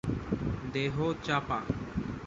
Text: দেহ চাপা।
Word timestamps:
দেহ 0.73 0.95
চাপা। 1.25 1.59